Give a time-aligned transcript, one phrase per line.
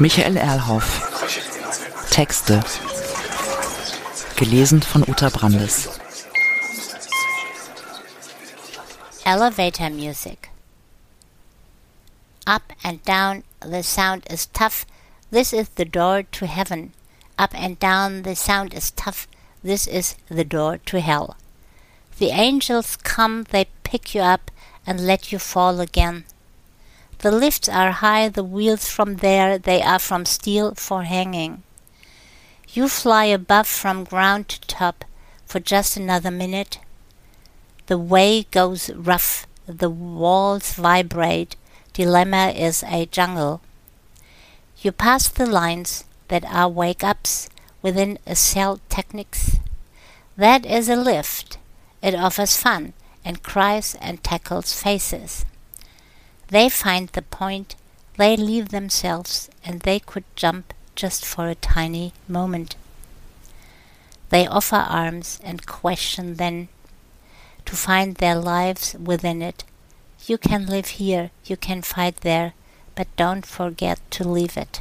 [0.00, 2.08] Michael Erlhoff.
[2.10, 2.62] Texte.
[4.34, 5.90] Gelesen von Uta Brandes.
[9.26, 10.48] Elevator music.
[12.46, 14.86] Up and down, the sound is tough.
[15.30, 16.94] This is the door to heaven.
[17.38, 19.28] Up and down, the sound is tough.
[19.62, 21.36] This is the door to hell.
[22.18, 24.50] The angels come, they pick you up
[24.86, 26.24] and let you fall again.
[27.20, 31.62] The lifts are high, the wheels from there, they are from steel for hanging.
[32.72, 35.04] You fly above from ground to top
[35.44, 36.78] for just another minute.
[37.88, 41.56] The way goes rough, the walls vibrate,
[41.92, 43.60] dilemma is a jungle.
[44.80, 47.50] You pass the lines that are wake ups
[47.82, 49.58] within a cell techniques.
[50.38, 51.58] That is a lift.
[52.00, 52.94] It offers fun
[53.26, 55.44] and cries and tackles faces.
[56.50, 57.76] They find the point,
[58.16, 62.74] they leave themselves, and they could jump just for a tiny moment.
[64.30, 66.68] They offer arms and question then
[67.66, 69.64] to find their lives within it.
[70.26, 72.54] You can live here, you can fight there,
[72.96, 74.80] but don't forget to leave it.